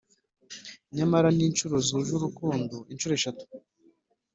[0.95, 3.43] nyamara ni inshuro zuje urukundo inshuro eshatu